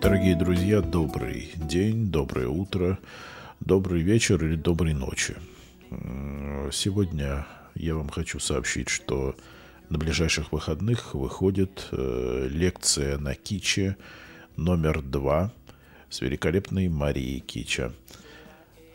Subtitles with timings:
[0.00, 2.98] Дорогие друзья, добрый день, доброе утро,
[3.60, 5.36] добрый вечер или доброй ночи.
[6.72, 9.36] Сегодня я вам хочу сообщить, что
[9.90, 13.98] на ближайших выходных выходит э, лекция на Киче
[14.56, 15.52] номер два
[16.08, 17.92] с великолепной Марией Кича.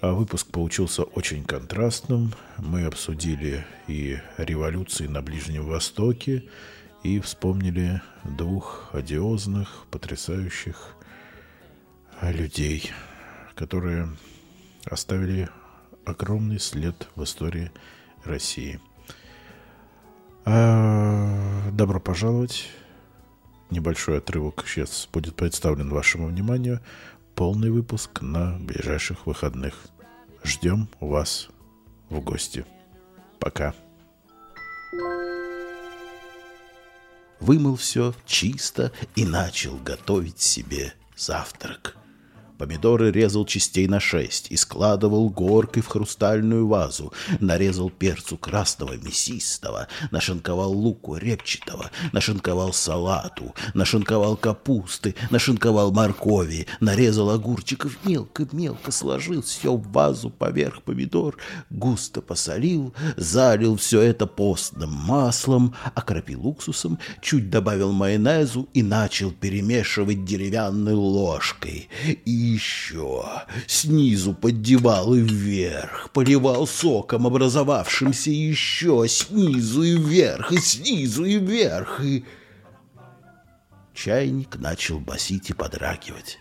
[0.00, 2.32] А выпуск получился очень контрастным.
[2.56, 6.44] Мы обсудили и революции на Ближнем Востоке,
[7.04, 10.96] и вспомнили двух одиозных, потрясающих
[12.22, 12.90] людей,
[13.54, 14.08] которые
[14.86, 15.48] оставили
[16.04, 17.70] огромный след в истории
[18.24, 18.80] России.
[20.46, 22.68] А, добро пожаловать.
[23.70, 26.80] Небольшой отрывок сейчас будет представлен вашему вниманию.
[27.34, 29.74] Полный выпуск на ближайших выходных.
[30.42, 31.48] Ждем вас
[32.08, 32.64] в гости.
[33.40, 33.74] Пока.
[37.44, 41.94] Вымыл все чисто и начал готовить себе завтрак.
[42.58, 47.12] Помидоры резал частей на шесть и складывал горкой в хрустальную вазу.
[47.40, 57.98] Нарезал перцу красного мясистого, нашинковал луку репчатого, нашинковал салату, нашинковал капусты, нашинковал моркови, нарезал огурчиков
[58.04, 61.36] мелко-мелко, сложил все в вазу поверх помидор,
[61.70, 70.24] густо посолил, залил все это постным маслом, окропил уксусом, чуть добавил майонезу и начал перемешивать
[70.24, 71.88] деревянной ложкой.
[72.24, 73.24] И еще
[73.66, 82.00] снизу поддевал и вверх, поливал соком, образовавшимся еще снизу и вверх, и снизу и вверх,
[82.02, 82.24] и...
[83.94, 86.38] Чайник начал басить и подрагивать.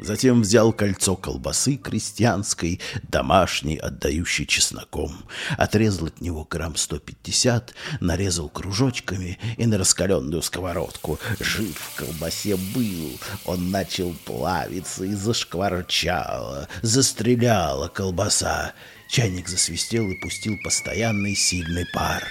[0.00, 5.24] Затем взял кольцо колбасы крестьянской, домашней, отдающей чесноком.
[5.58, 11.18] Отрезал от него грамм 150, нарезал кружочками и на раскаленную сковородку.
[11.38, 13.18] Жир в колбасе был.
[13.44, 18.72] Он начал плавиться и зашкварчало, застреляла колбаса.
[19.10, 22.24] Чайник засвистел и пустил постоянный сильный пар.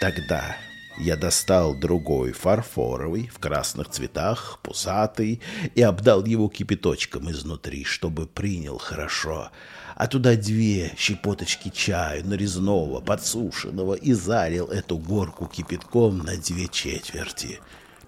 [0.00, 0.56] Тогда
[0.98, 5.40] я достал другой фарфоровый в красных цветах, пузатый,
[5.74, 9.50] и обдал его кипяточком изнутри, чтобы принял хорошо.
[9.94, 17.60] А туда две щепоточки чаю нарезного, подсушенного, и залил эту горку кипятком на две четверти.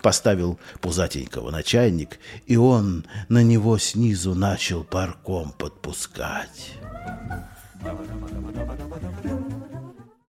[0.03, 6.73] Поставил пузатенького на чайник, и он на него снизу начал парком подпускать.